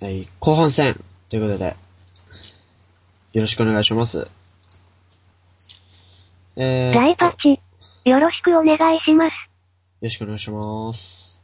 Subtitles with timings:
[0.00, 0.94] はい、後半戦
[1.28, 1.76] ということで、
[3.34, 4.30] よろしくお願いします。
[6.56, 7.60] えー、ライパチ、
[8.08, 9.32] よろしくお願いします。
[9.32, 9.32] よ
[10.00, 11.42] ろしくお願いします。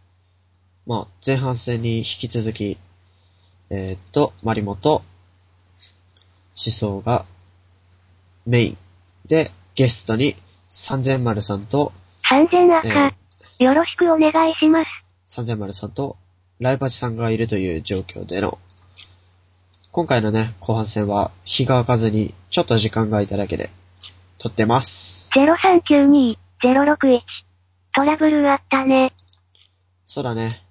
[0.87, 2.79] まあ、前半戦に引き続き、
[3.69, 5.05] えーっと、マリモと、思
[6.55, 7.27] 想が
[8.47, 8.79] メイン
[9.27, 10.35] で、ゲストに、
[10.71, 11.93] 三千丸さんと、
[12.23, 13.15] 三千え赤、
[13.59, 14.87] よろしくお願いします。
[15.27, 16.17] 三千丸さんと、
[16.59, 18.59] ライパチさんがいるという状況での、
[19.93, 23.71] 今回のね、後半戦は、日が明かずに、ちょっと時間が空いただけで、
[24.39, 25.29] 撮ってます。
[25.35, 27.21] 0392-061。
[27.95, 29.13] トラブルあったね。
[30.05, 30.63] そうだね。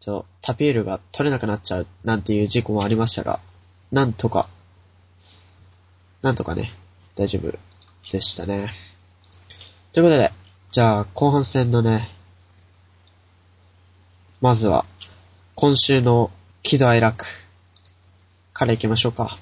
[0.00, 3.40] ちょ、タピールが取れなくなっちゃうなんていう事故もありましたが、
[3.92, 4.48] なんとか、
[6.22, 6.70] なんとかね、
[7.16, 7.58] 大丈夫
[8.10, 8.70] でしたね。
[9.92, 10.32] ということで、
[10.70, 12.08] じゃあ後半戦のね、
[14.40, 14.86] まずは、
[15.54, 16.30] 今週の
[16.62, 17.26] 喜怒哀楽
[18.54, 19.36] から行きましょうか。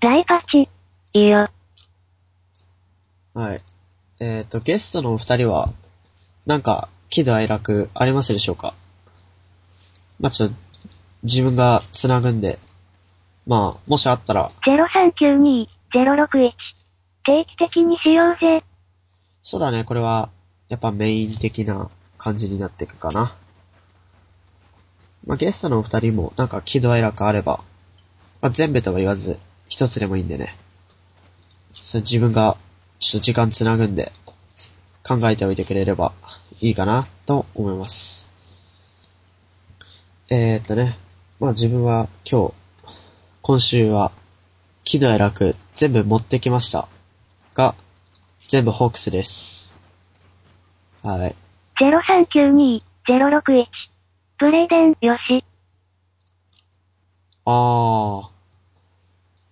[0.00, 0.68] ライパチ、
[1.12, 1.48] いいよ。
[3.34, 3.62] はい。
[4.20, 5.72] えっ、と、ゲストのお二人は、
[6.46, 8.74] なんか、喜怒哀楽ありますでしょうか？
[10.20, 10.54] まあ、ちょっと、
[11.24, 12.60] 自分が繋ぐんで、
[13.44, 15.66] まあ、もしあったら、0392-061。
[17.24, 18.62] 定期的にしようぜ。
[19.42, 20.28] そうだね、これは、
[20.68, 23.36] やっぱメイン的な感じになっていくかな。
[25.28, 27.62] まあ、ゲストのお二人も、なんか喜怒哀楽あれば、
[28.40, 30.56] まあ、全部とは言わず、一つでもいいんでね。
[31.74, 32.56] そ自分が、
[32.98, 34.10] ちょっと時間繋ぐんで、
[35.06, 36.12] 考えておいてくれれば
[36.62, 38.30] いいかな、と思います。
[40.30, 40.96] えー、っとね、
[41.40, 42.54] まあ自分は今日、
[43.42, 44.12] 今週は、
[44.84, 46.88] 喜怒哀楽全部持ってきました。
[47.52, 47.74] が、
[48.48, 49.76] 全部ホークスです。
[51.02, 51.36] はい。
[53.06, 53.97] 0392-061。
[54.38, 55.44] ブレイデン、よし。
[57.44, 58.28] あー。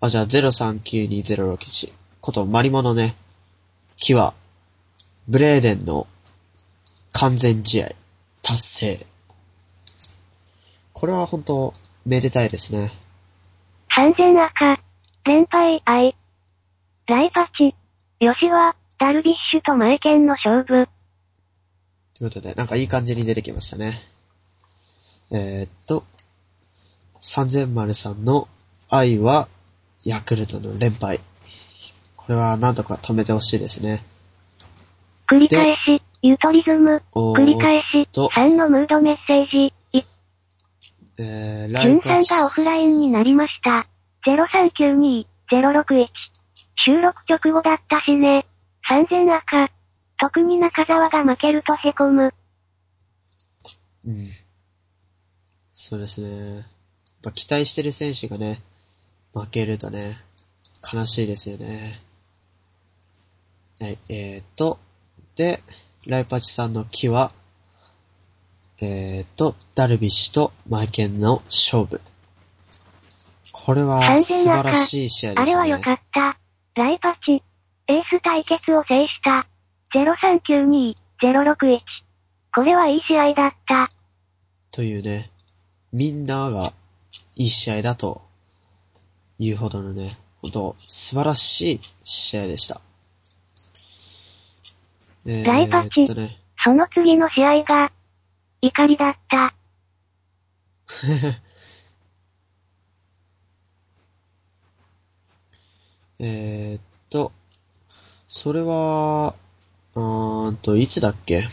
[0.00, 3.16] あ、じゃあ039206ことマリモのね、
[3.96, 4.32] 木は、
[5.26, 6.06] ブレーデンの
[7.12, 7.88] 完全試合
[8.42, 9.06] 達成。
[10.92, 11.74] これは本当
[12.04, 12.92] めでたいですね。
[13.88, 14.80] 三千赤、
[15.24, 16.14] 連敗愛。
[17.08, 17.74] ライパチ、
[18.24, 20.88] よしは、ダルビッシュとマイケンの勝負。
[22.14, 24.15] ということで、なんかいい感じに出てきましたね。
[25.30, 26.04] えー、っと、
[27.20, 28.48] 3003の
[28.88, 29.48] 愛は、
[30.04, 31.20] ヤクルトの連敗。
[32.14, 34.04] これはなんとか止めてほしいですね。
[35.28, 37.02] 繰り返し、ゆとりズム。
[37.12, 39.74] 繰り返しと、3のムードメッセージ。
[39.98, 40.04] い、
[41.18, 43.88] えー、ラジュンさんがオフラインになりました。
[44.26, 46.06] 0392-061。
[46.84, 48.46] 収録直後だったしね。
[48.88, 49.72] 3000赤。
[50.18, 52.32] 特に中澤が負けるとへこむ。
[54.04, 54.45] うん。
[55.88, 56.56] そうですね。
[56.56, 56.64] やっ
[57.22, 58.60] ぱ期待してる選手がね、
[59.32, 60.18] 負けるとね、
[60.92, 62.02] 悲しいですよね。
[63.78, 64.80] はい、えーと、
[65.36, 65.62] で、
[66.04, 67.30] ライパチさんの木は、
[68.80, 72.00] えーと、ダルビッシュとマイケンの勝負。
[73.52, 75.60] これは3000素晴らしい試合でしたね。
[75.60, 76.36] あれは良かった。
[76.74, 77.44] ライパチ。
[77.86, 79.46] エース対決を制した。
[81.22, 81.78] 0392-061。
[82.56, 83.88] これはいい試合だった。
[84.72, 85.30] というね、
[85.96, 86.74] みんなが
[87.36, 88.20] いい試合だと
[89.38, 92.82] いうほどのね、本当素晴らしい試合でした。
[95.24, 97.92] えー、ライパチえっとね、その次の試合が、
[98.60, 99.54] 怒りだった。
[106.18, 107.32] えーっと、
[108.28, 109.34] それは、
[109.94, 111.48] うーんと、いつだっけ？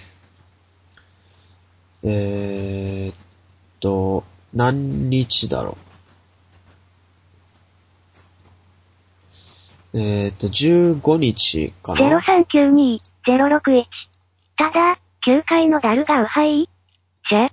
[2.04, 3.16] えーっ
[3.80, 5.78] と、何日だろ
[9.94, 10.00] う？
[10.00, 13.86] えーっと、15日かな？0392-061。
[14.58, 16.68] ただ、9回のダルがウハイ
[17.30, 17.50] シェ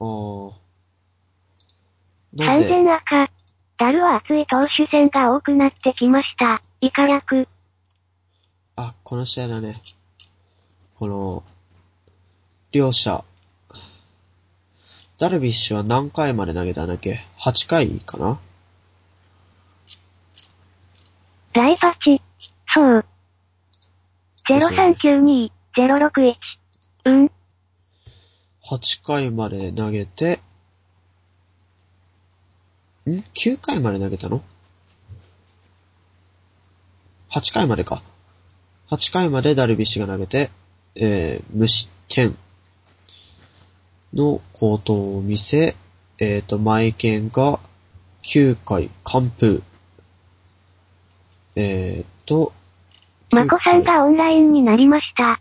[0.00, 0.52] あー
[2.34, 3.30] なぜ、3000赤。
[3.78, 6.62] ダルは熱い投手戦が多くなってきました。
[6.80, 7.46] イカ役。
[8.76, 9.82] あ、この試合だね。
[10.94, 11.44] この、
[12.70, 13.24] 両者、
[15.22, 18.40] ダルビッシュは何回まで投げたんだっけ ?8 回かな？
[21.52, 22.20] ライパチ。
[22.74, 23.04] そう。
[24.48, 26.34] 0392-061。
[27.04, 27.30] うん。
[28.68, 30.40] 8回まで投げて、
[33.06, 34.42] ん ?9 回まで投げたの
[37.30, 38.02] ?8 回までか。
[38.90, 40.50] 8回までダルビッシュが投げて、
[40.96, 42.36] えー、無失点。
[44.14, 45.74] の好投を見せ、
[46.18, 47.60] えっ、と、マイケンが
[48.22, 49.62] 9回完封。
[51.56, 52.52] えっ、と、
[53.30, 55.40] まこさんがオンラインになりました。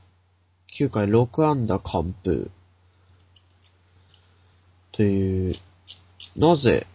[0.73, 2.49] 9回6安打完封。
[4.93, 5.55] という、
[6.37, 6.87] なぜ、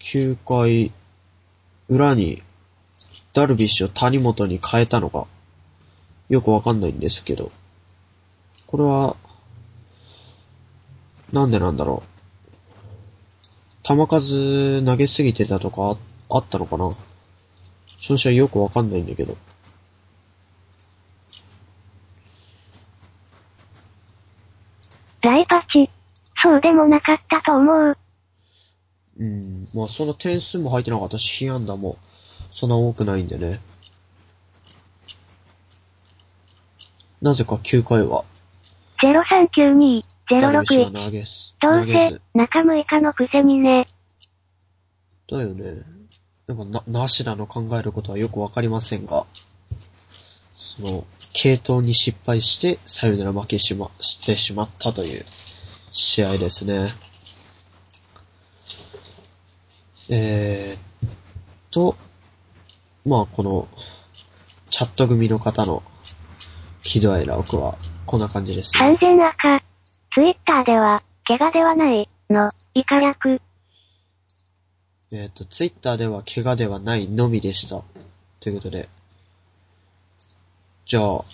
[0.00, 0.92] 9回
[1.88, 2.42] 裏に、
[3.32, 5.26] ダルビッシュを谷本に変えたのか、
[6.28, 7.50] よくわかんないんですけど、
[8.66, 9.16] これは、
[11.32, 12.10] なんでなんだろう。
[13.82, 15.96] 球数投げすぎてたとか
[16.28, 16.90] ああったのかな
[18.00, 19.36] その試合よくわかんないんだけど。
[25.22, 25.90] ライパチ。
[26.42, 27.96] そうでもなかったと思う。
[29.18, 29.68] うん。
[29.74, 31.98] まあ、その点数も入ってなかったし、被安打も、
[32.50, 33.60] そんな多くないんでね。
[37.20, 38.24] なぜか9回は、
[39.02, 40.02] 0392、
[40.38, 41.04] ダルビッシュは061。
[41.04, 43.88] 投げす、どうせ中6日のくせにね。
[45.30, 45.82] だよね。
[46.46, 49.24] でもな、なしだの考えることはよくわかりませんが、
[50.54, 55.24] その、系統に失敗して、サヨナラ負けしま、してしまったという
[55.92, 56.88] 試合ですね。
[60.10, 61.10] えーっ
[61.70, 61.96] と、
[63.06, 63.68] まあこの、
[64.70, 65.84] チャット組の方の
[66.82, 68.80] 喜怒哀楽は、こんな感じですね。
[68.80, 69.69] 完全赤。
[70.12, 73.40] ツイッターでは、怪我ではない、の、以下略。
[75.12, 77.84] えっ、と、ツイッターでは怪我ではないのみでした。
[78.40, 78.88] ということで。
[80.84, 81.24] じゃあ、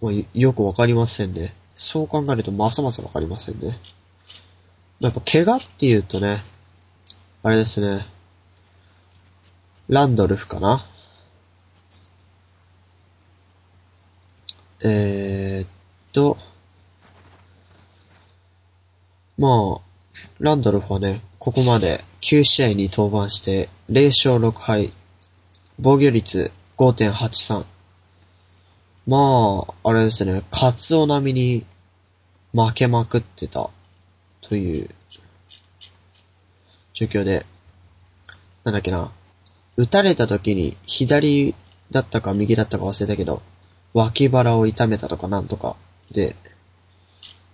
[0.00, 1.52] まあ、よよくわかりませんね。
[1.74, 3.78] そう考えるとますますわかりませんね。
[5.00, 6.42] やっぱ怪我っていうとね、
[7.42, 8.06] あれですね。
[9.88, 10.86] ランドルフかな
[14.82, 15.68] えー、っ
[16.12, 16.38] と、
[19.40, 19.80] まあ、
[20.38, 24.92] ランドルフはね、ここまで9試合に登板して0勝6敗、
[25.78, 27.64] 防御率5.83。
[29.06, 31.64] まあ、あれですね、カツオ並みに
[32.52, 33.70] 負けまくってた
[34.42, 34.90] という
[36.92, 37.46] 状況で、
[38.64, 39.10] なんだっけな、
[39.78, 41.54] 打たれた時に左
[41.90, 43.40] だったか右だったか忘れたけど、
[43.94, 45.76] 脇腹を痛めたとかなんとか
[46.10, 46.36] で、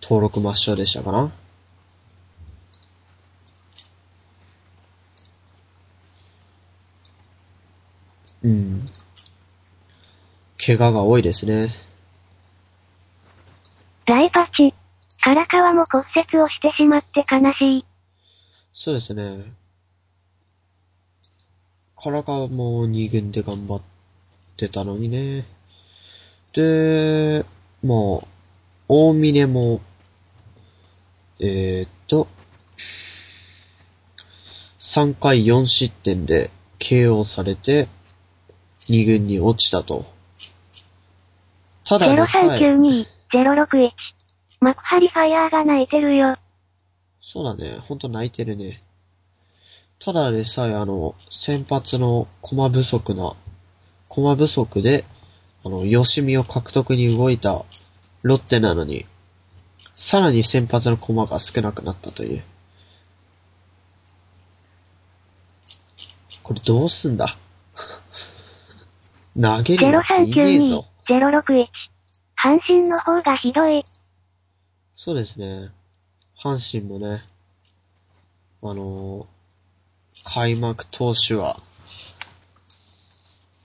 [0.03, 1.31] 登録抹消でしたかな
[8.47, 8.87] うん。
[10.67, 11.69] 怪我が多いですね。
[14.07, 14.75] ライパチ。
[15.23, 17.85] 唐川も骨折をしてしまって悲しい。
[18.73, 19.45] そうですね。
[21.95, 23.83] 唐川も2軍で頑張っ
[24.57, 25.45] てたのにね。
[26.53, 27.45] で、
[27.85, 28.27] まあ、
[28.89, 29.81] 大峰も、
[31.39, 32.27] えー、っと、
[34.81, 37.87] 3回4失点で KO されて、
[38.89, 40.16] 2軍に落ちたと。
[41.87, 43.91] ただでさえ、0392、061。
[44.61, 46.37] 幕張ファイヤーが泣いてるよ。
[47.21, 47.79] そうだね。
[47.81, 48.83] ほんと泣いてるね。
[49.99, 53.35] ただでさえあの、先発の駒不足な、
[54.09, 55.05] 駒不足で、
[55.65, 57.65] あの、吉見を獲得に動いた
[58.23, 59.07] ロッテなのに、
[59.95, 62.43] さらに先発の駒が少なくなったという。
[66.43, 67.37] これどうすんだ？
[69.41, 71.67] 投げるやついねえ0392ぞ。、061。
[72.43, 73.85] 阪神の方がひどい。
[74.97, 75.71] そうですね。
[76.43, 77.23] 阪神もね、
[78.63, 79.37] あのー
[80.25, 81.59] 開幕投手は、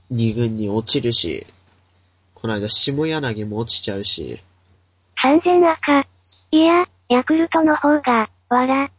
[0.10, 1.48] 二軍に落ちるし、
[2.34, 4.42] この間下柳も落ちちゃうし、
[5.22, 6.08] 完全赤。
[6.52, 8.92] いや、ヤクルトの方が、わら。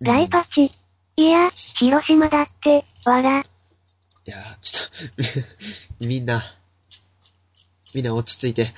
[0.00, 0.72] ライパチ。
[1.16, 3.44] いや、広島だって、わら。
[4.28, 4.88] いやー、ちょっ
[5.98, 6.42] と、 みんな、
[7.94, 8.74] みんな落ち着いて。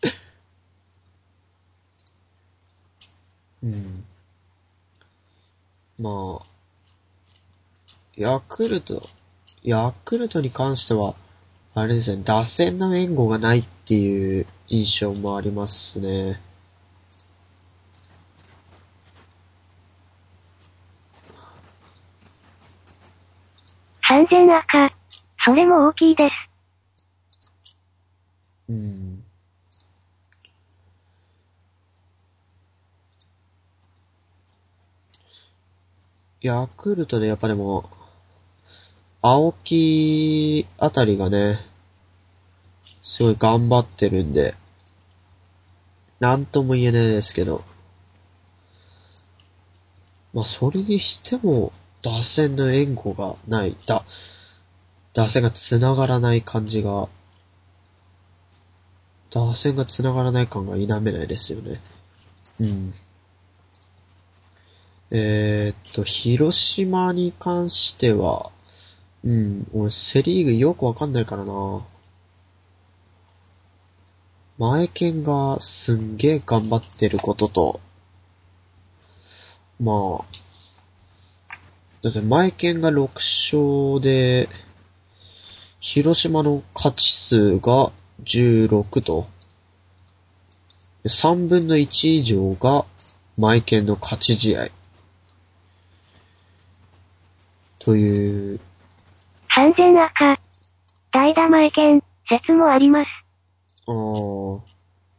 [3.62, 4.06] うん。
[5.98, 6.46] まあ、
[8.16, 9.10] ヤクルト、
[9.62, 11.14] ヤクルトに関しては、
[11.74, 16.40] あれですね、打線の援護がないっていう印象もありますね。
[24.30, 24.92] 全赤。
[25.44, 26.50] それも大きいです。
[28.70, 29.24] うん。
[36.42, 37.90] ヤクルトでやっぱでも、
[39.20, 41.58] 青木あたりがね、
[43.02, 44.54] すごい頑張ってるんで、
[46.20, 47.64] なんとも言えないですけど。
[50.32, 53.76] まあ、それにしても、打線の援護がない。
[53.86, 54.04] だ、
[55.14, 57.08] 打線が繋がらない感じが、
[59.30, 61.80] 打線が繋がらない感が否めないですよね。
[62.60, 62.94] うん。
[65.10, 68.50] えー、っと、広島に関しては、
[69.24, 71.86] うん、俺セリーグよくわかんないからな。
[74.58, 77.80] 前剣がすんげえ頑張ってることと、
[79.80, 80.49] まあ、
[82.02, 84.48] だって前剣が6勝で、
[85.80, 87.92] 広島の勝ち数が
[88.24, 89.26] 16と、
[91.04, 92.86] 3分の1以上が
[93.36, 94.68] 前剣の勝ち試合。
[97.78, 98.60] という。
[99.48, 100.40] 完全赤。
[101.12, 103.08] 代打前剣、説もあります。
[103.86, 104.70] ああ。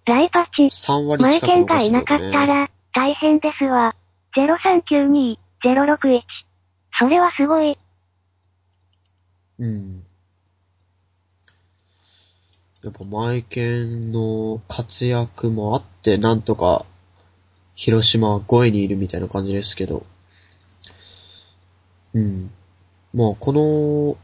[0.06, 0.64] ライパチ。
[0.64, 3.96] 3割近く、ね、前剣がいなかったら、大変ですわ。
[4.36, 6.22] 0392-061。
[7.02, 7.76] それはすごい。
[9.58, 10.04] うん。
[12.84, 16.86] やっぱマイケンの活躍もあって、なんとか、
[17.74, 20.06] 広島は5位にいるみたいな感じですけど。
[22.14, 22.52] うん。
[23.14, 24.18] もうこの、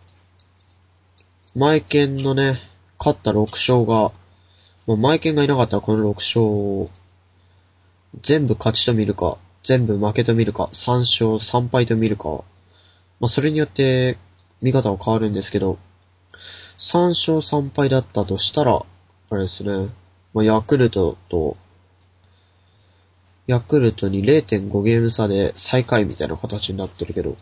[1.59, 2.59] マイケンのね、
[2.99, 4.11] 勝った6勝が、
[4.85, 6.91] もうマイケンがいなかったらこの6勝を、
[8.21, 12.43] 全部勝ちと見るか、全部負けと見るか、3勝3敗と見るか、
[13.19, 14.17] まあそれによって
[14.61, 15.77] 見方は変わるんですけど、
[16.77, 18.85] 3勝3敗だったとしたら、
[19.29, 19.89] あれですね、
[20.33, 21.57] まあ、ヤクルトと、
[23.47, 27.35] ヤクルトに0.5ゲーム差で最下位みたいな形になってるけど、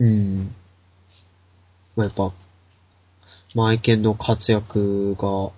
[0.00, 0.54] うん。
[1.94, 2.32] まあ、やっぱ、
[3.54, 5.50] マイケンの活躍が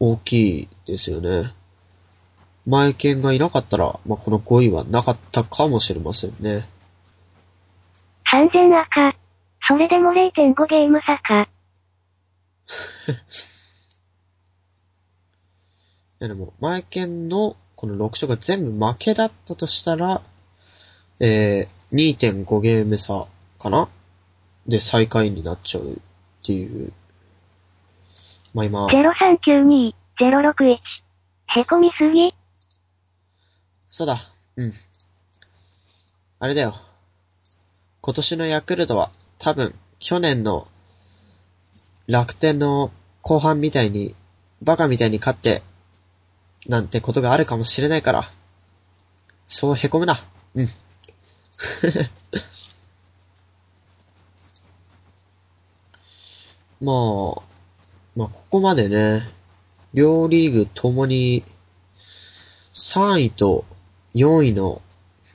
[0.00, 1.52] 大きいですよね。
[2.66, 6.66] マイケンがいなかったら、まあ、この5位はなかったかもしれませんね。
[8.36, 9.16] 完全赤。
[9.66, 11.48] それでも0.5ゲーム差か。
[16.20, 20.20] いやでも、前剣のこの6勝が全部負けだったとしたら、
[21.18, 22.14] えー、
[22.44, 23.26] 2.5ゲーム差
[23.58, 23.88] かな？
[24.66, 25.96] で最下位になっちゃうっ
[26.44, 26.92] ていう。
[28.52, 28.86] まあ今。
[28.88, 30.76] 0392-061。
[31.58, 32.34] へこみすぎ
[33.88, 34.30] そうだ。
[34.56, 34.74] うん。
[36.38, 36.76] あれだよ。
[38.06, 39.10] 今年のヤクルトは
[39.40, 40.68] 多分、去年の
[42.06, 44.14] 楽天の後半みたいに、
[44.62, 45.64] バカみたいに勝って、
[46.68, 48.30] なんてことがあるかもしれないから、
[49.48, 50.22] そう凹むな。
[50.54, 50.68] うん。
[56.80, 57.42] まあ、
[58.14, 59.28] まあ、ここまでね、
[59.94, 61.42] 両リーグともに、
[62.72, 63.64] 3位と
[64.14, 64.80] 4位の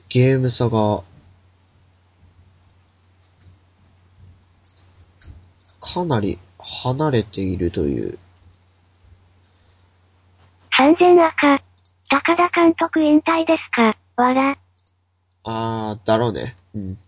[0.08, 1.04] ゲーム差が
[5.92, 8.18] かなり離れているという。
[10.76, 11.62] 完全赤。
[12.08, 13.96] 高田監督引退ですか？
[14.22, 14.58] わら。
[15.44, 16.56] あー、だろうね。
[16.74, 16.98] うん。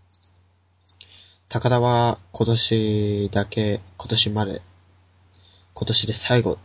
[1.47, 4.61] 高田は今年だけ、今年まで、
[5.73, 6.57] 今年で最後、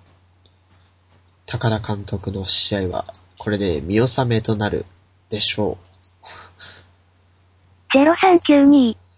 [1.47, 3.05] 高田監督の試合は、
[3.39, 4.87] これで見納めとなる
[5.29, 5.77] でしょう。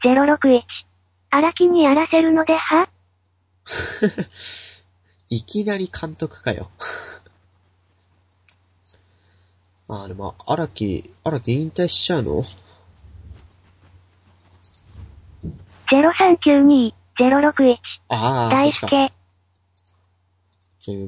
[0.04, 0.62] 0392-061。
[1.30, 2.88] 荒木にやらせるのでは？
[5.28, 6.70] いきなり監督かよ。
[9.88, 12.44] あ、でも、荒木、荒木引退しちゃうの
[15.88, 16.92] ?0392-061。
[18.08, 19.12] ああ、大輔。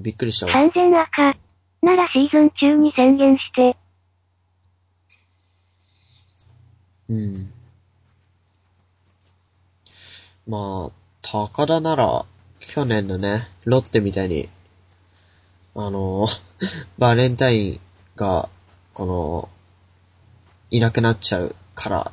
[0.02, 0.52] びっくりしたわ。
[0.52, 1.36] 完全赤。
[1.82, 3.76] ならシーズン中に宣言して。
[7.10, 7.52] うん。
[10.46, 10.92] まあ、
[11.22, 12.24] 高田なら、
[12.72, 14.48] 去年のね、ロッテみたいに、
[15.74, 16.26] あの、
[16.98, 17.80] バレンタイン
[18.16, 18.48] が、
[18.94, 19.48] この、
[20.70, 22.12] いなくなっちゃうから、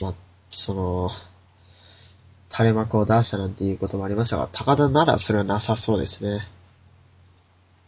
[0.00, 0.14] まあ、
[0.50, 1.10] その、
[2.50, 6.40] 垂れ幕を出したなんていうこともありましたが、高田ならそれはなさそうですね。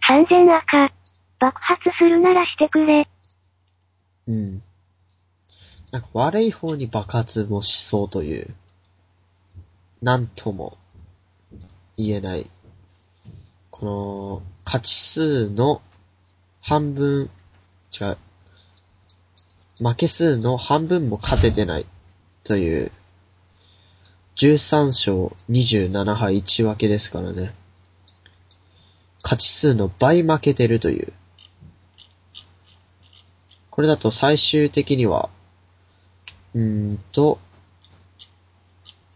[0.07, 0.93] 完全赤。
[1.41, 3.09] 爆発するならしてくれ。
[4.27, 4.63] うん。
[5.93, 8.55] なんか悪い方に爆発もしそうという。
[10.03, 10.77] なんとも
[11.99, 12.49] 言えない。
[13.71, 15.83] この、勝ち数の
[16.61, 17.29] 半分、
[17.93, 18.19] 違う。
[19.81, 21.87] 負け数の半分も勝ててない
[22.45, 22.93] という、
[24.37, 27.53] 13勝27敗1分けですからね。
[29.25, 31.13] 勝ち数の倍負けてるという。
[33.71, 35.29] これだと最終的には、
[36.55, 37.41] うーんと、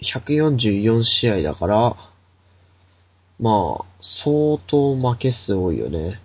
[0.01, 2.12] 144試合だから、
[3.43, 6.21] まあ、相当負け数多いよね。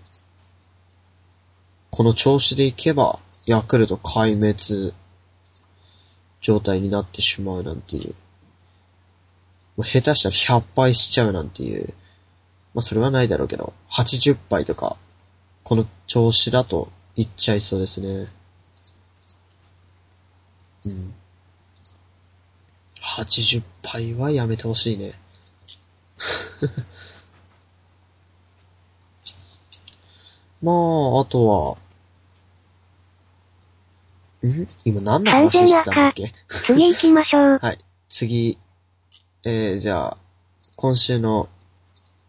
[1.89, 4.93] この調子でいけば、ヤクルト壊滅
[6.41, 8.13] 状態になってしまうなんていう。
[9.77, 11.91] まあ下手したら100敗しちゃうなんていう。
[12.75, 14.95] まあそれはないだろうけど、80敗とか、
[15.63, 18.27] この調子だといっちゃいそうですね。
[20.85, 21.15] うん。
[23.01, 25.19] 80敗はやめてほしいね。
[30.61, 31.77] まあ、あとは、
[34.47, 34.67] ん？
[34.85, 36.31] 今何の話してたんだっけ？
[36.47, 37.59] 次行きましょう。
[37.61, 37.79] はい。
[38.09, 38.57] 次、
[39.43, 40.17] えー、じゃあ、
[40.75, 41.49] 今週の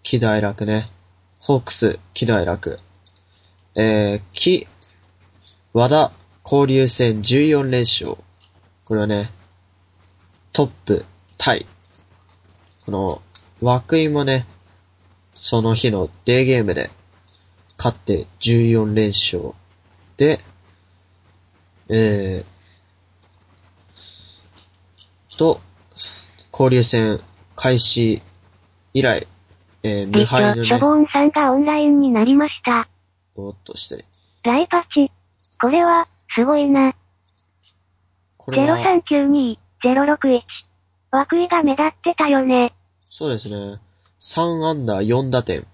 [0.02, 0.88] 喜怒哀楽ね。
[1.40, 2.78] ホークス、喜怒哀楽。
[3.75, 4.66] えー、き、
[5.73, 6.12] 和田、
[6.45, 8.16] 交流戦14連勝。
[8.85, 9.30] これはね、
[10.52, 11.04] トップ、
[11.37, 11.66] タイ。
[12.85, 13.23] この、
[13.61, 14.47] 涌井もね、
[15.37, 16.91] その日のデーゲームで、
[17.77, 19.55] 勝って14連勝。
[20.17, 20.41] で、
[21.88, 22.59] えー、
[25.38, 25.61] と、
[26.53, 27.21] 交流戦
[27.55, 28.21] 開始
[28.93, 29.27] 以来、
[29.85, 32.88] えー、無敗のねショ、ボーンさんがオンラインになりました。
[33.37, 34.05] おっと失礼。
[34.43, 35.11] ライパチ。
[35.61, 36.95] これは、すごいな。
[38.37, 38.79] これは、
[39.11, 40.43] 0392-061。
[41.11, 42.75] 枠井が目立ってたよね。
[43.11, 43.81] そうですね。
[44.21, 45.67] 3アンダー4打点。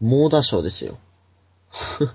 [0.00, 0.98] 猛打賞ですよ。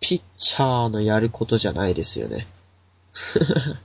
[0.00, 2.46] ピッチャーのやることじゃないですよね。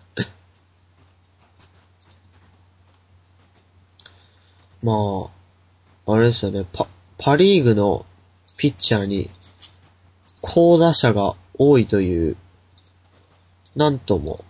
[4.81, 5.29] ま
[6.05, 6.65] あ、あれですよね。
[6.71, 6.87] パ、
[7.17, 8.05] パリーグの
[8.57, 9.29] ピッチャーに、
[10.41, 12.37] 高打者が多いという、
[13.75, 14.43] なんとも、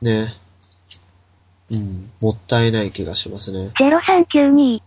[0.00, 0.34] ね、
[1.70, 3.72] うん、もったいない気がしますね。
[3.78, 4.80] 0392-061。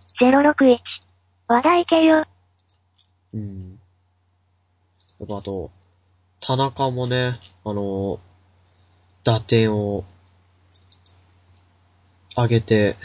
[1.48, 2.26] 話題系よ。
[3.34, 3.80] うん。
[5.20, 5.70] やっぱあと、
[6.40, 8.20] 田中もね、あの、
[9.24, 10.04] 打点を
[12.36, 12.98] 上げて、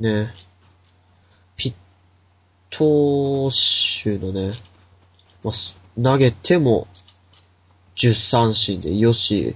[0.00, 0.34] ね、
[1.56, 1.74] ピッ、
[2.70, 4.54] 投手のね、
[5.44, 6.88] まあす投げても
[7.96, 9.54] 10三振でよし、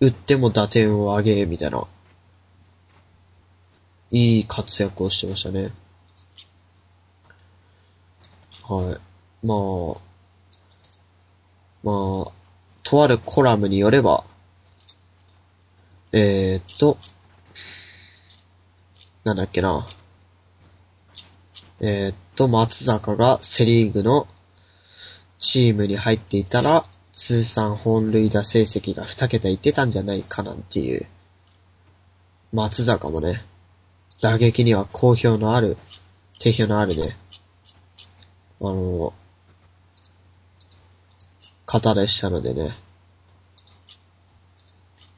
[0.00, 1.86] 打っても打点を上げ、みたいな、
[4.10, 5.72] いい活躍をしてましたね。
[8.62, 9.46] はい。
[9.46, 10.08] まあ、
[11.82, 12.32] まあ、
[12.82, 14.24] とあるコラムによれば、
[16.12, 16.96] えー、っと、
[19.24, 19.86] なんだっけな。
[21.80, 24.26] えー、っと、松坂がセリーグの
[25.38, 26.84] チームに入っていたら、
[27.18, 31.06] 通算本塁打成績が2桁いってたんじゃないかなんていう。
[32.52, 33.44] 松坂もね、
[34.22, 35.76] 打撃には好評のある、
[36.38, 37.16] 定評のあるね、
[38.60, 39.12] あの、
[41.66, 42.70] 方でしたのでね、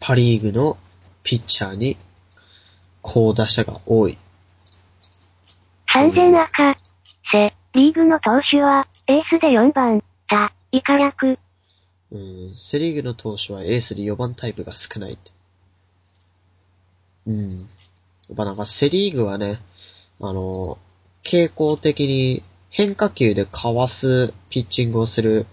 [0.00, 0.78] パリーグの
[1.22, 1.98] ピッチャーに
[3.02, 4.16] 好打者が多い。
[5.94, 6.78] 3000赤。
[7.30, 11.38] セ、リーグの投手は、エースで4番、た、イカ役。
[12.12, 15.18] うん、セリーグの投手はエースで4番タイプが少ない。
[17.26, 17.50] うん。
[17.52, 17.56] や
[18.32, 19.60] っぱなんかセリーグはね、
[20.20, 20.78] あの、
[21.22, 25.46] 傾向的に変化球でかわすピッチングをする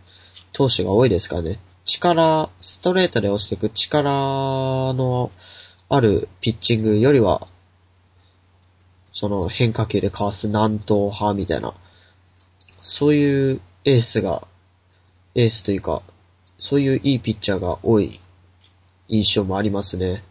[0.52, 1.60] 投手が多いですからね。
[1.86, 5.32] 力、ストレートで押していく力の
[5.90, 7.48] あるピッチングよりは、
[9.14, 11.74] その変化球でかわす南東派みたいな、
[12.82, 14.48] そういうエースが、
[15.34, 16.02] エースというか、
[16.58, 18.20] そういういいピッチャーが多い
[19.08, 20.24] 印象もありますね。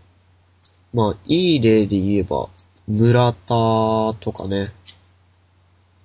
[0.92, 2.48] まあ、いい例で言えば、
[2.88, 3.48] 村田
[4.20, 4.72] とかね。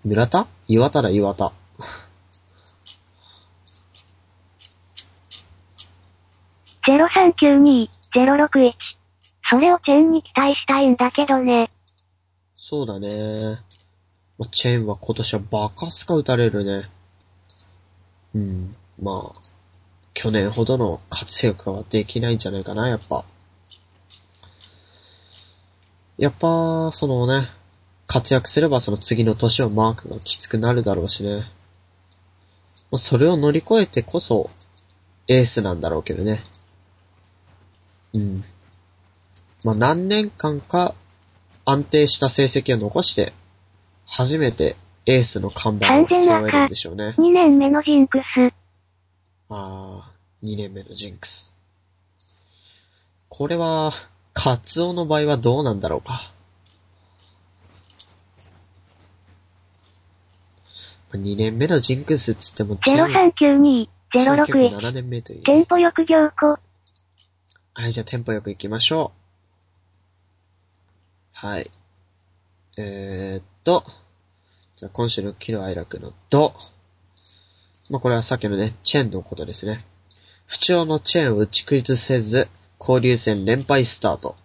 [0.04, 0.48] 村田？
[0.68, 1.54] 岩田だ、岩田。
[6.88, 8.74] 0392-061。
[9.50, 11.70] それをチェーンに期待したいんだけどね。
[12.56, 13.60] そうだね。
[14.38, 16.90] まあチェーンは今年はバカスカ打たれるね。
[18.34, 18.76] うん。
[19.02, 19.40] まあ、
[20.14, 23.24] 去年ほどの活躍はできないんじゃないかな、やっぱ。
[26.18, 27.50] やっぱ、そのね、
[28.08, 31.44] 活躍すればその次の年はマークがきつくなるだろうしね。
[32.98, 34.50] それを乗り越えてこそ、
[35.28, 36.44] エースなんだろうけどね。
[38.14, 38.44] うん。
[39.64, 40.94] まあ何年間か
[41.64, 43.34] 安定した成績を残して、
[44.06, 47.16] 初めてエースの看板を背負えるんでしょうね。
[47.18, 48.61] 2年目のジンクス。
[49.54, 51.54] あー、2年目のジンクス。
[53.28, 53.92] これは、
[54.34, 56.32] カツオの場合はどうなんだろうか。
[61.12, 64.78] 2年目のジンクスっつっても、チェン0392、チェン結構061。
[64.78, 65.44] 7年目という。
[65.44, 66.58] テンポよく行庫。
[67.74, 69.22] はい、じゃあテンポよく行きましょう。
[71.34, 71.70] はい。
[72.78, 73.84] えーっと、
[74.78, 76.54] じゃあ今週の喜怒哀楽のド。
[77.92, 79.86] まあ、これはさっきのね、チェーンのことですね。
[80.46, 82.48] 不調のチェーンを打ち崩せず、
[82.80, 84.38] 交流戦連敗スタート。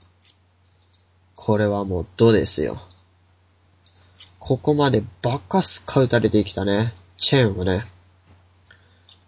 [1.37, 2.81] これはもうドですよ。
[4.41, 6.93] ここまでバカスカ打たれてきたね。
[7.19, 7.87] チェーンをね、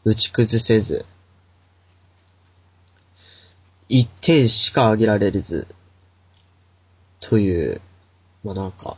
[0.04, 1.07] 打ち崩せず、
[3.88, 5.68] 1点しか上げられず、
[7.20, 7.81] という、
[8.42, 8.96] まあ、なんか、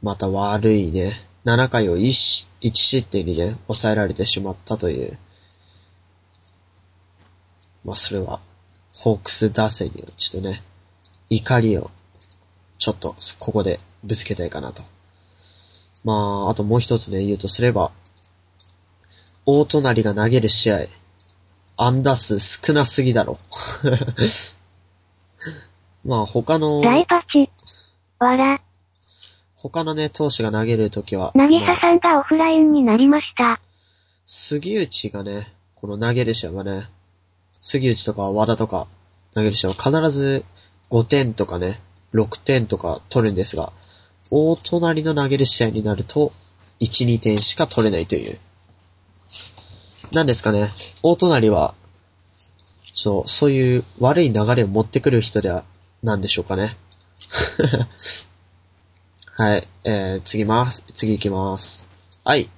[0.00, 5.18] また悪いね、7回を 1, 1失点にね、抑えられてしまったという、
[7.84, 8.40] まあ、それは、
[8.92, 10.62] ホークス打線にはちょっとね、
[11.30, 11.90] 怒りを、
[12.78, 14.82] ちょっと、ここでぶつけたいかなと。
[16.04, 17.92] まあ、あともう一つね、言うとすれば、
[19.46, 20.86] 大隣が投げる試合、
[21.76, 23.38] アンダー数少なすぎだろ。
[26.04, 27.50] まあ他の、ライパチ。
[28.18, 28.60] わら。
[29.62, 33.60] 他のね、投手が投げるときは、なぎまあささんがオフラインになりました。
[34.24, 36.88] 杉内がね、この投げる試合はね、
[37.60, 38.86] 杉内とか和田とか
[39.34, 40.44] 投げる試合は必ず
[40.90, 41.80] 5点とかね、
[42.14, 43.72] 6点とか取るんですが、
[44.30, 46.32] 大隣の投げる試合になると、
[46.80, 48.38] 1、2点しか取れないという。
[50.12, 51.74] なんですかね、大隣は、
[52.94, 55.64] そう、そういう悪い流れを持ってくる人では、
[56.02, 56.78] なんでしょうかね。
[59.40, 60.84] はい、えー、次ます。
[60.92, 61.88] 次行きます。
[62.24, 62.50] はい。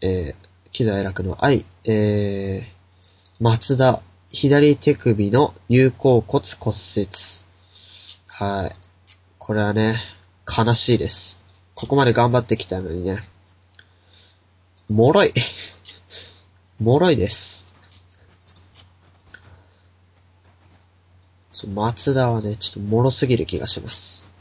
[0.00, 7.08] えー、喜怒哀楽の愛、えー、松田、左手首の有効骨骨折。
[8.28, 8.76] はい。
[9.40, 9.96] これはね、
[10.46, 11.40] 悲しいです。
[11.74, 13.24] ここまで頑張ってきたのにね、
[14.88, 15.34] もろい。
[16.78, 17.66] もろいです。
[21.66, 24.32] 松田はね、ちょっともろすぎる気がします。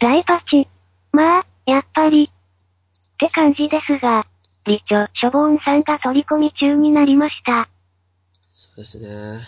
[0.00, 0.68] ライパチ。
[1.14, 2.24] まあ、やっぱり。
[2.24, 4.26] って感じですが、
[4.66, 7.68] 理長、ショボンさんが取り込み中になりました。
[8.50, 9.42] そうですね。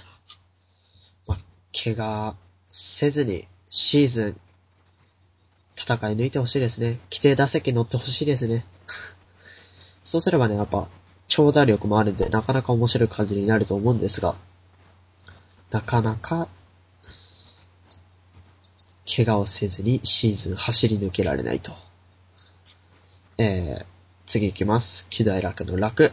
[1.26, 1.38] まあ、
[1.72, 2.36] 怪我
[2.70, 4.40] せずにシーズン
[5.76, 7.00] 戦い抜いてほしいですね。
[7.10, 8.64] 規定打席乗ってほしいですね。
[10.04, 10.86] そうすればね、やっぱ
[11.26, 14.36] 長打力もあるんで、なかなか面白い感じになると思うんですが、
[15.70, 16.46] なかなか
[19.06, 21.72] 怪我をせずにシーズン走り抜けられないと。
[23.38, 23.86] えー、
[24.26, 25.06] 次行きます。
[25.10, 26.12] 喜怒哀楽の楽。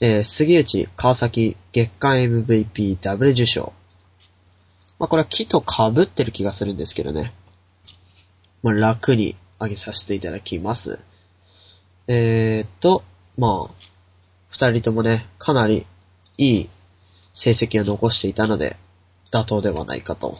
[0.00, 3.72] えー、杉内、川崎、月間 MVP ダブル受賞。
[4.98, 7.32] まあ、これは木と被ってる気がするんですけどね。
[8.62, 10.98] まあ、楽に上げさせていただきます。
[12.08, 13.02] えーっと、
[13.38, 13.74] まあ、
[14.48, 15.86] 二人ともね、かなり
[16.38, 16.70] いい
[17.32, 18.76] 成績を残していたので、
[19.30, 20.36] 妥当ではないかと。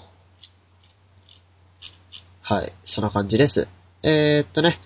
[2.47, 3.69] はい、そんな感じです。
[4.03, 4.79] えーっとね、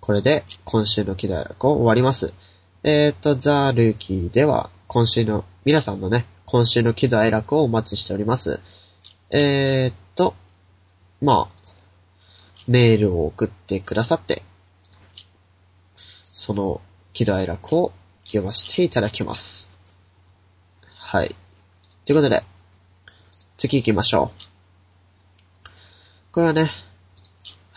[0.00, 2.34] これで今週の喜怒哀楽を終わります。
[2.82, 8.58] えーっと、ザ・ルーキーでは今週の、皆さんのね、今週の喜怒哀楽をお待ちしております。
[9.30, 10.34] えーっと、
[11.22, 11.72] まあ、
[12.66, 14.42] メールを送ってくださって、
[16.32, 16.80] その
[17.12, 17.92] 喜怒哀楽を
[18.24, 19.70] 読ませていただきます。
[20.96, 21.36] はい。
[22.06, 22.42] ということで、
[23.56, 24.48] 次行きましょう。
[26.32, 26.72] これはね、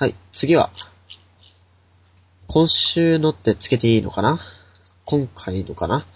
[0.01, 0.71] はい、次は、
[2.47, 4.39] 今週のってつけていいのかな？
[5.05, 6.07] 今回のかな？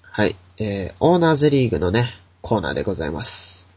[0.00, 3.68] はい、えー、オーナーズリーグのね、コーナーでございます。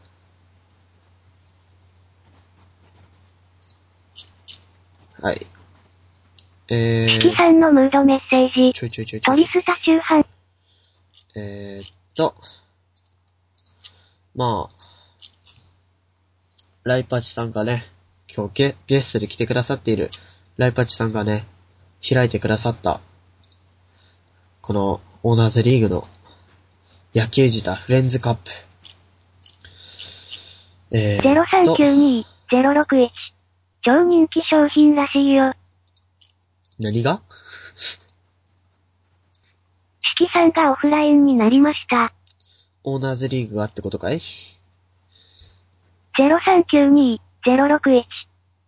[5.20, 5.46] はい。
[6.68, 8.72] えチキさんのムードメッセージー、。
[8.72, 10.24] ちょいちょいちょいちょいトリスタ中半。
[11.36, 12.34] えーっと、
[14.34, 14.74] まあ、
[16.84, 17.84] ライパチさんがね、
[18.34, 20.10] 今日ゲゲストで来てくださっている
[20.56, 21.46] ライパチさんがね、
[22.06, 23.00] 開いてくださった、
[24.62, 26.04] このオーナーズリーグの
[27.14, 28.50] 野球自体フレンズカップ。
[30.92, 31.28] えーっと、
[32.50, 33.10] 0392-061。
[33.84, 35.54] 超人気商品らしいよ。
[36.78, 37.20] 何が？
[40.18, 42.12] チキさんがオフラインになりました。
[42.84, 44.20] オーナーズリーグがってことかい？
[47.46, 48.04] 0392-061。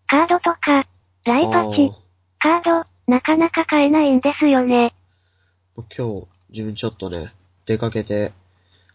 [0.06, 0.86] カードとか、
[1.24, 1.92] ライパチ。
[2.38, 4.94] カード、なかなか買えないんですよね。
[5.76, 7.32] 今日、自分ちょっとね、
[7.66, 8.32] 出かけて、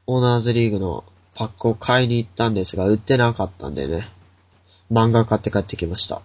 [0.08, 1.04] オーナーズリーグの
[1.36, 4.08] パックを買いに行ったんですが、売ってなかったんでね、
[4.92, 6.22] 漫画買って帰ってきました。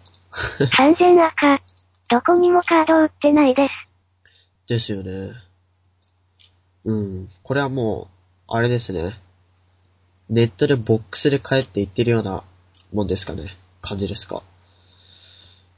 [0.78, 1.62] 3000赤。
[2.10, 4.68] どこにもカード売ってないです。
[4.68, 5.32] ですよね。
[6.84, 7.28] うん。
[7.42, 8.08] これはも
[8.48, 9.14] う、あれですね。
[10.28, 12.44] ネットでボックスで買えって言ってるような
[12.94, 13.56] もんですかね。
[13.82, 14.42] 感じですか。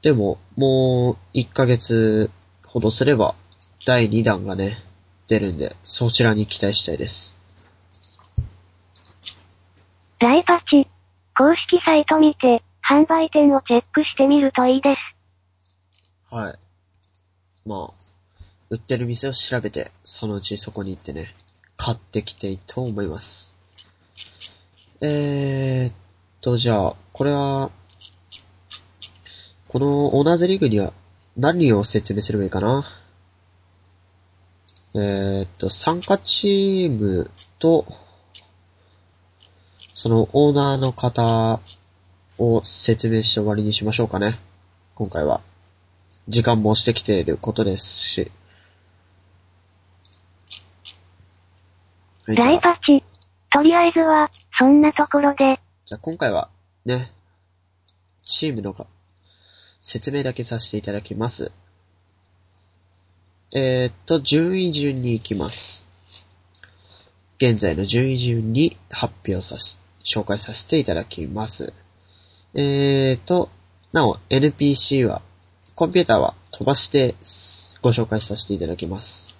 [0.03, 2.29] でも、もう、1ヶ月
[2.65, 3.35] ほどすれば、
[3.85, 4.77] 第2弾がね、
[5.27, 7.35] 出るんで、そちらに期待したいです。
[10.19, 10.87] ライパチ。
[11.35, 16.33] 公式サイト見て、販売店をチェックしてみるといいです。
[16.33, 16.59] はい。
[17.65, 17.93] まあ、
[18.69, 21.35] 売ってる店を調べて、そのうちそこに行ってね、
[21.77, 23.57] 買ってきていいと思います。
[25.01, 26.06] えーっ
[26.47, 27.71] と、じゃあ、これは、
[29.67, 30.93] このオーナーズリーグには
[31.35, 32.85] 何を説明すればいいかな？
[34.95, 37.29] えーっと、参加チーム
[37.59, 37.85] と、
[39.93, 41.59] そのオーナーの方
[42.37, 44.39] を説明して終わりにしましょうかね。
[44.95, 45.41] 今回は。
[46.29, 48.31] 時間もしてきていることですし。
[52.25, 53.03] はいじゃあライパチ。
[53.51, 56.49] とりあえずは、そんなところで、じゃあ今回は、
[56.83, 57.13] ね、
[58.21, 58.87] チームのか、
[59.79, 61.53] 説明だけさせていただきます。
[63.55, 65.87] えー、っと、順位順に行きます。
[67.37, 71.71] 現在の順位順に発表さし、紹介させていただきます。
[72.53, 73.49] えー、っと、
[73.93, 75.21] なお、NPC は、
[75.75, 77.15] コンピューターは飛ばして
[77.81, 79.37] ご紹介させていただきます。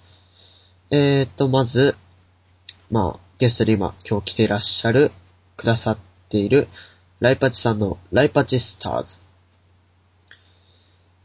[0.90, 1.94] えー、っと、まず、
[2.90, 5.12] まあ、ゲストで今、今日来ていらっしゃる、
[5.58, 6.68] くださっている、
[7.20, 9.20] ライパチさんのライパチスターズ。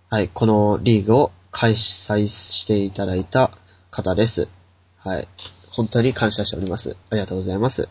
[0.10, 3.52] はい、このリーグを開催していただいた
[3.92, 4.48] 方です。
[4.98, 5.28] はい。
[5.72, 6.96] 本当に感謝しております。
[7.10, 7.90] ありがとうございます。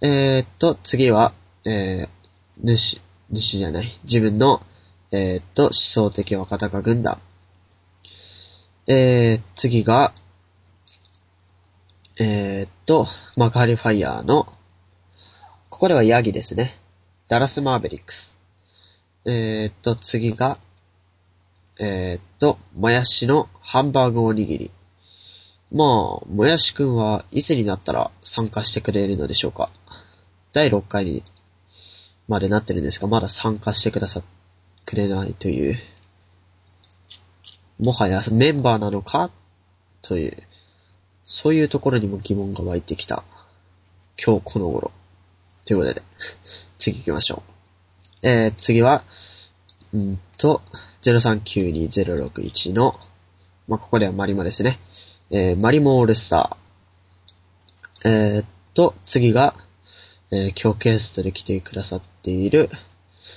[0.00, 1.32] えー、っと、次は、
[1.64, 3.00] えー、主、
[3.32, 4.62] 主じゃない、自分の、
[5.10, 7.20] えー、っと、思想的若鷹軍団。
[8.86, 10.12] えー、次が、
[12.18, 14.52] えー、っと、マカリファイヤーの、
[15.84, 16.80] ここではヤギですね。
[17.28, 18.34] ダラスマーベリックス。
[19.26, 20.56] えー、っと、次が、
[21.78, 24.70] えー、っと、もやしのハンバーグおにぎり。
[25.70, 25.88] まあ、
[26.26, 29.68] もやしくんはいつになったら参加してくれるのでしょうか。
[30.54, 31.22] 第6回に
[32.28, 34.22] までなってるんですが、まだ参加してくださ、
[34.86, 35.76] くれないという。
[37.78, 39.30] もはやメンバーなのか？
[40.00, 40.44] という。
[41.26, 43.22] そういうところにも疑問が湧いてきた。
[44.16, 44.90] 今日この頃。
[45.64, 46.02] ということで、
[46.78, 47.42] 次行きましょ
[48.22, 48.28] う。
[48.28, 49.04] えー、次は、
[49.92, 50.62] うんと、
[51.02, 52.98] 0392-061の、
[53.68, 54.80] まあ、ここではマリモですね。
[55.30, 58.08] えー、マリモオールスター。
[58.08, 59.54] えー、っと、次が、
[60.30, 62.68] えー、今日ゲストで来てくださっている、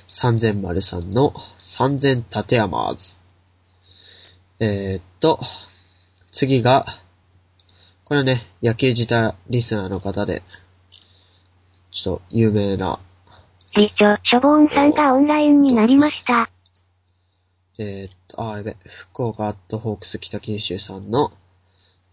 [0.10, 3.18] 3003の3000立山ーズ。
[4.60, 5.40] えー、っと、
[6.32, 6.86] 次が、
[8.06, 10.44] これはね、野球自体リスナーの方で、
[11.92, 13.00] ちょっと有名な、
[13.76, 16.50] 理長、ショボンさんがオンラインになりました。
[17.80, 18.78] えーっと、あー、やべ、
[19.12, 21.32] 福岡アットホークス北九州さんの、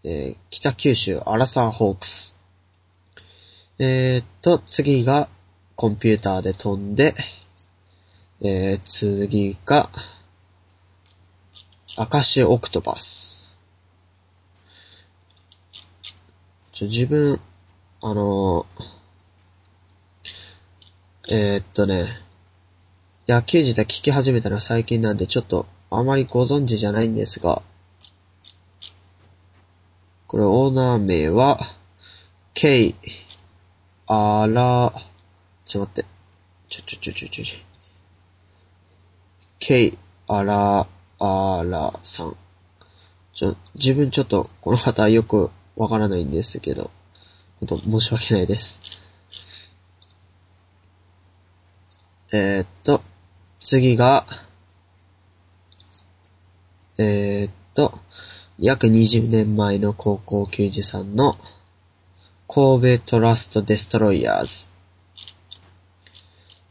[0.03, 2.35] えー、北九州アラサーホークス。
[3.79, 5.27] えーっと、次が、
[5.75, 7.15] コンピューターで飛んで、
[8.41, 9.89] えー、次が、
[11.97, 13.57] アカシオクトパス。
[16.73, 17.39] ちょ、自分、
[18.01, 19.04] あのー、
[21.27, 22.07] えーっとね、
[23.27, 27.63] 野球自体聞き始めたのは最近なんでちょっとあまりご存知じゃないんですが、
[30.27, 31.59] これオーナー名は、
[32.53, 32.95] ケイ、
[34.05, 34.93] あら、
[35.65, 36.05] ちょっと待って、
[36.69, 37.57] ちょちょちょちょちょちょ、
[39.57, 42.37] ケイ、あら、あらさん。
[43.33, 46.91] ちょ、自分ちょっとこの方よくわからないんですけど、
[47.59, 49.04] ほんと申し訳ないです。
[52.33, 53.01] えー、っと、
[53.59, 54.25] 次が、
[56.97, 57.99] えー、っと、
[58.57, 61.37] 約20年前の高校球児さんの
[62.47, 64.69] 神戸トラストデストロイヤーズ。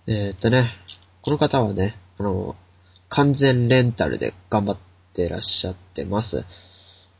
[0.07, 0.71] えー、っとね、
[1.23, 2.57] この方はね、あの、
[3.09, 4.79] 完全レンタルで頑張っ
[5.13, 6.45] てらっしゃってます。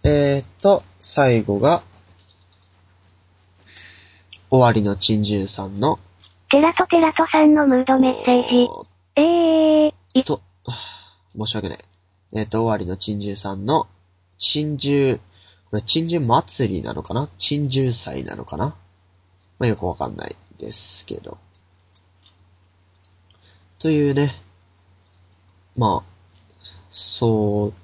[0.03, 1.83] えー、っと、最後が、
[4.51, 5.99] 終わりの珍獣さんの、
[6.55, 8.69] テラトテラトさんのムードメッセージ。
[9.17, 10.41] えー、い、と、
[11.37, 11.85] 申し訳ない。
[12.33, 13.89] えっ、と、終わりの珍獣さんの、
[14.39, 15.19] 珍獣、
[15.71, 17.29] これ珍獣祭りなのかな？
[17.39, 18.67] 珍獣祭なのかな？
[19.59, 21.39] まあ、よくわかんないですけど。
[23.81, 24.41] というね、
[25.77, 26.57] まあ、
[26.93, 27.75] そう、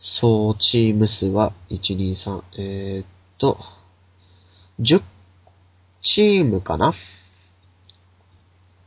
[0.00, 3.06] そうチーム数は、1、2、3、えー、っ
[3.38, 3.60] と、
[4.80, 5.02] 10
[6.02, 6.94] チームかな？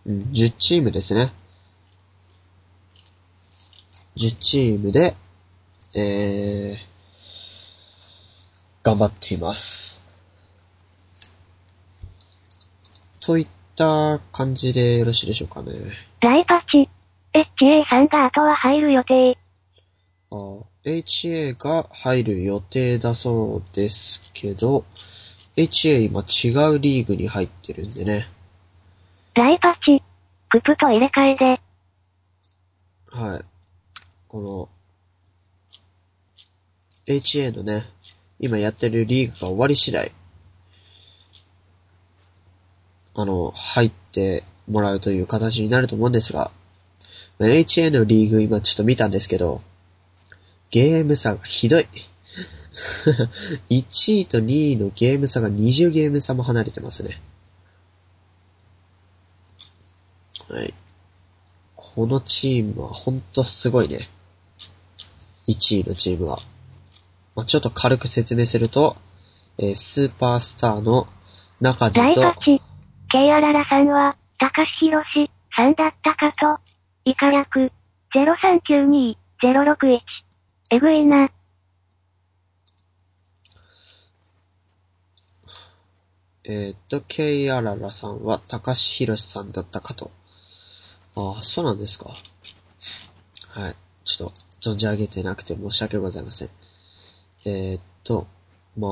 [0.07, 1.33] うん、10チームですね。
[4.15, 5.15] 10チームで、
[5.93, 6.77] えー、
[8.83, 10.03] 頑張っています。
[13.19, 15.73] といった感じでよろしいでしょうかね。
[16.21, 16.89] ライパチ。
[17.33, 19.37] HA さんがあとは入る予定。
[20.31, 20.35] あ
[20.85, 24.85] HA が入る予定だそうですけど、
[25.57, 28.29] HA 今違うリーグに入ってるんでね。
[29.37, 30.01] ライパチ。
[30.49, 31.61] ププと入れ替えで。
[33.11, 33.45] はい。
[34.27, 34.69] この、
[37.05, 37.85] HA のね、
[38.39, 40.11] 今やってるリーグが終わり次第、
[43.13, 46.49] あの、入ってもらうという形になると思うんですが、
[47.37, 49.61] HA のリーグ今ちょっと見たんですけど、
[50.71, 51.87] ゲーム差がひどい。
[53.69, 57.21] 1位と2位のゲーム差が20ゲーム差も離れてますね。
[60.49, 60.73] はい。
[61.75, 64.09] このチームはほんとすごいね。
[65.47, 66.39] 1位のチームは。
[67.35, 68.97] まあ、ちょっと軽く説明すると、
[69.57, 71.07] えースーパースターの
[71.61, 72.61] 中地と、パチ。
[73.09, 76.59] ケイアララさんは、高橋博士さんだったかと。
[77.05, 77.71] 以下略。
[78.15, 79.99] 0392-061。
[80.71, 81.31] えぐいな。
[86.43, 90.11] えーっと、ケイアララさんは高橋博さんだったかと。
[91.17, 92.13] ああ、そうなんですか。
[93.49, 93.75] はい。
[94.05, 96.49] ちょっと、存じ上げてなくて申し訳ございません。
[97.45, 98.27] えーっと、
[98.77, 98.91] まあ、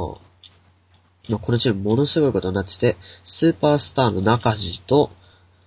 [1.29, 5.11] まあ、このチームものすごいことになってて、スーパースターの中地と、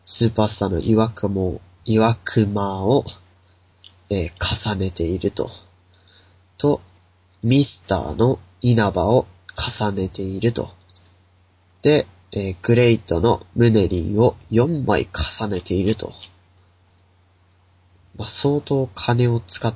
[0.04, 3.04] スーパースターの岩雲、岩熊を、
[4.10, 5.50] えー重ねていると。
[6.56, 6.80] と、
[7.44, 10.70] ミスターの稲葉を重ねていると。
[11.82, 15.08] で、えーグレイトのムネリンを4枚
[15.40, 16.12] 重ねていると。
[18.18, 19.74] まあ、相当金を使っ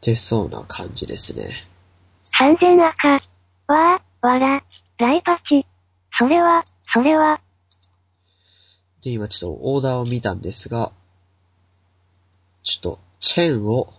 [0.00, 1.50] てそうな感じですね。
[2.40, 3.08] 3000赤。
[3.66, 4.64] わー、わら。
[4.98, 5.66] ライパチ。
[6.16, 7.40] それは、それは、
[9.02, 10.92] で、今ちょっとオーダーを見たんですが、
[12.62, 13.92] ちょっとチェーンを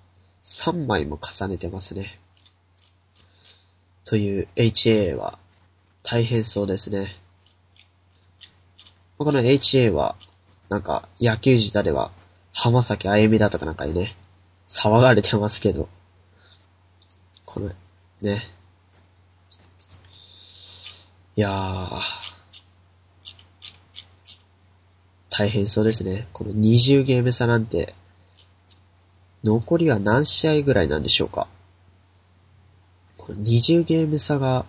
[0.45, 2.19] 3枚も重ねてますね。
[4.05, 5.37] という HA は
[6.03, 7.17] 大変そうですね。
[9.17, 10.15] この HA は、
[10.69, 12.11] なんか野球自体では
[12.53, 14.15] 浜崎あゆみだとかなんかにね、
[14.69, 15.89] 騒がれてますけど、
[17.45, 17.71] この、
[18.21, 18.43] ね。
[21.35, 21.99] いやー、
[25.31, 26.27] 大変そうですね。
[26.31, 27.95] この20ゲーム差なんて、
[29.43, 31.47] 残りは何試合ぐらいなんでしょうか。
[33.17, 34.65] この20ゲーム差が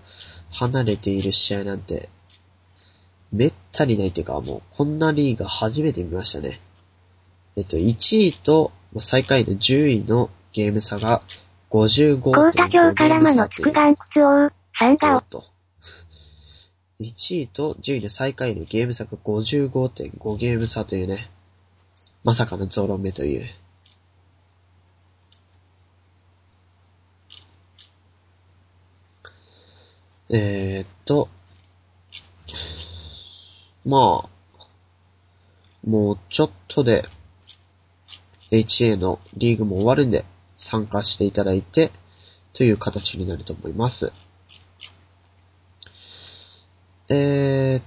[0.51, 2.09] 離れている試合なんて、
[3.31, 6.61] めったにないというか、もうこんなリーグ初めて見ましたね。
[7.57, 11.23] えっと、1位とまあ最下位の10位のゲーム差が
[11.71, 15.45] 55.5高田京から魔の畜眼靴王、さんがおっと。
[17.01, 21.31] 1位と10位の最下位のゲーム差が55.5ゲーム差というね、
[22.23, 23.45] まさかのゾロ目という。
[30.31, 31.29] えー、っと、
[33.85, 34.29] まあ、
[35.85, 37.07] もうちょっとで
[38.55, 40.25] HA のリーグも終わるんで
[40.57, 41.91] 参加していただいて
[42.53, 44.13] という形になると思います。
[47.09, 47.85] えー、っ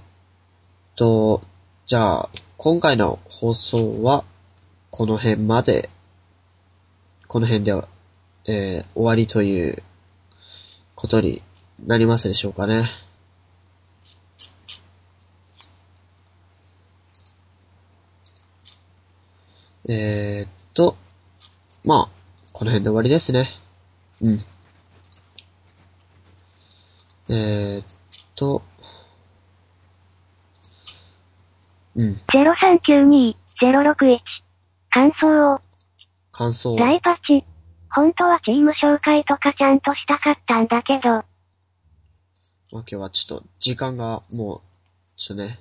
[0.96, 1.42] と、
[1.86, 4.24] じゃあ、今回の放送は
[4.90, 5.90] この辺まで、
[7.26, 7.88] この辺では、
[8.46, 9.82] えー終わりという
[10.94, 11.42] ことに
[11.84, 12.90] なりますでしょうかね。
[19.88, 20.96] えー、っと、
[21.84, 22.08] まあ、
[22.52, 23.48] この辺で終わりですね。
[24.22, 24.44] うん。
[27.28, 27.86] えー、っ
[28.36, 28.62] と、
[31.96, 32.20] うん、
[33.60, 34.20] 0392-061。
[34.90, 35.60] 感想を、
[36.30, 36.78] 感想を。
[36.78, 37.44] ライパチ。
[37.90, 41.24] 本当はチーム紹介とかちゃんとしたかったんだけど、まあ、
[42.70, 44.60] 今日はちょっと時間がもう、
[45.16, 45.58] ちょっとね、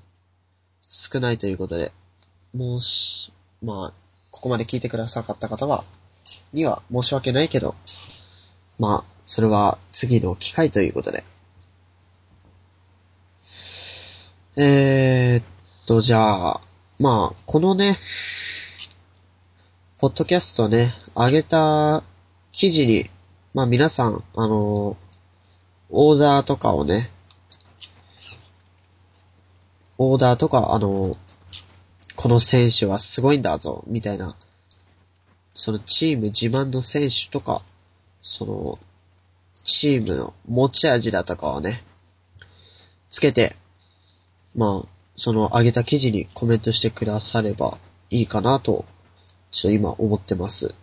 [0.90, 1.92] 少ないということで、
[2.54, 4.07] もうし、まあ、
[4.38, 5.84] ここまで聞いてくださった方は、
[6.54, 7.74] には申し訳ないけど、
[8.78, 11.24] まあ、それは次の機会ということで。
[14.56, 16.62] えー、っと、じゃあ、
[17.00, 17.98] まあ、このね、
[19.98, 22.04] ポッドキャストね、上げた
[22.52, 23.10] 記事に、
[23.56, 24.96] まあ皆さん、あの、
[25.90, 27.10] オーダーとかをね、
[29.98, 31.18] オーダーとか、あの、
[32.18, 34.36] この選手はすごいんだぞ、みたいな、
[35.54, 37.62] そのチーム自慢の選手とか、
[38.22, 38.80] その、
[39.64, 41.84] チームの持ち味だとかをね、
[43.12, 43.56] つけて、
[44.56, 47.78] まあ、その上げた記事にコメントしてくだされば
[48.10, 48.86] いいかなと、
[49.52, 50.74] ちょっと今思ってます。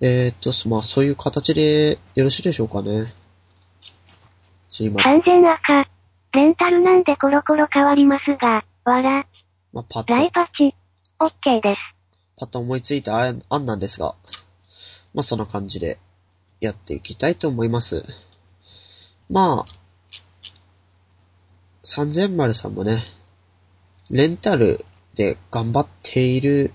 [0.00, 3.12] えー、っと、まあそういう形でよろしいでしょうかね。
[4.78, 5.02] 今。
[5.02, 5.93] 3000赤。
[6.34, 9.24] レンタルなんでコロコロ変わりますが、わら。
[9.72, 10.12] まあ、パッと。
[10.12, 10.74] ライパチ。
[11.20, 11.78] OK です。
[12.36, 14.16] パッと思いついた案なんですが、
[15.14, 15.98] まあそんな感じで
[16.58, 18.04] やっていきたいと思います。
[19.30, 19.72] まあ、
[21.84, 23.04] 3000丸さんもね、
[24.10, 26.72] レンタルで頑張っている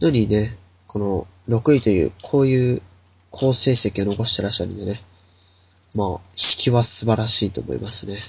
[0.00, 0.56] のにね、
[0.86, 2.82] この6位という、こういう
[3.30, 5.02] 好成績を残してらっしゃるんでね、
[5.94, 8.20] まあ、引きは素晴らしいと思いますね。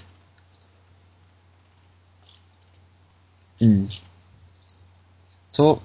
[3.61, 3.89] うん。
[5.51, 5.81] と、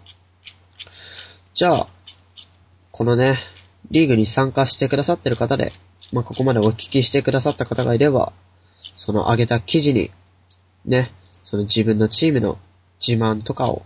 [1.54, 1.88] じゃあ、
[2.90, 3.38] このね、
[3.90, 5.72] リーグに参加してくださってる方で、
[6.12, 8.32] まあ、ここまでお聞きしてくださった方がいれば、
[8.96, 10.10] その上げた記事に、
[10.84, 11.12] ね、
[11.44, 12.58] その自分のチームの
[13.04, 13.82] 自慢とかを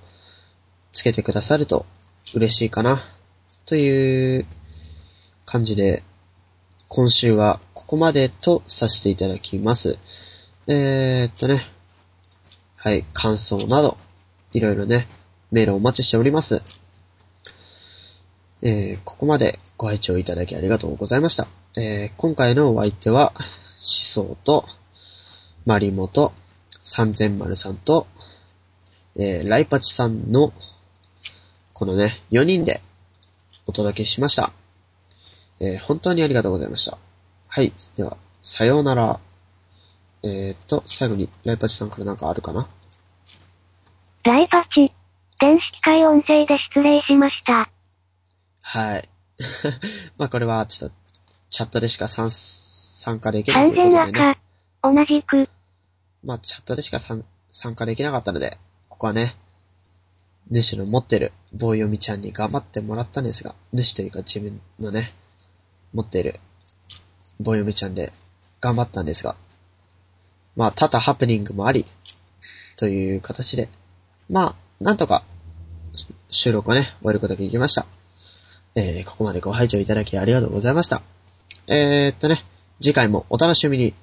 [0.92, 1.86] つけてくださると
[2.34, 3.00] 嬉しいかな、
[3.66, 4.46] という
[5.44, 6.02] 感じで、
[6.88, 9.98] 今週はここまでとさせていただきます。
[10.66, 11.73] えー、っとね、
[12.84, 13.96] はい、感想など、
[14.52, 15.08] いろいろね、
[15.50, 16.60] メールをお待ちしております。
[18.60, 21.46] えー、ここまでご拝聴いただきありがとうございました。
[21.78, 23.44] えー、今回のお相手は、思
[23.80, 24.66] 想と、
[25.64, 26.34] マリモと、
[26.82, 28.06] 三千丸さんと、
[29.16, 30.52] えー、ライパチさんの、
[31.72, 32.82] このね、4人で
[33.66, 34.52] お届けしました。
[35.58, 36.98] えー、本当にありがとうございました。
[37.48, 37.72] はい。
[37.96, 39.20] では、さようなら。
[40.26, 42.66] えー、っと、最後に、ライパチさんからなんかあるかな？
[44.22, 44.90] ライパチ、
[45.38, 47.70] 電子機械音声で失礼しました。
[48.62, 49.10] はい。
[50.16, 50.96] まあこれはちょっと、
[51.50, 52.30] チャットでしか参
[53.20, 54.40] 加できないということでね。
[54.82, 55.50] 同じく。
[56.22, 57.22] まあチャットでしか参
[57.74, 58.56] 加できなかったので、
[58.88, 59.36] ここはね、
[60.50, 65.12] 主の持ってる棒読みちゃんに頑張ってもらったんですが、主というか自分のね、
[65.92, 66.40] 持っている
[67.40, 68.14] 棒読みちゃんで
[68.60, 69.36] 頑張ったんですが、
[70.56, 71.86] まあ多々ハプニングもあり、
[72.76, 73.68] という形で、
[74.28, 75.24] まあ、なんとか、
[76.30, 77.86] 収録をね、終えることができました。
[78.74, 81.02] えー、ここまでご拝聴いただきありがとうございました。
[81.68, 82.44] えー、っとね、
[82.80, 83.94] 次回もお楽しみに。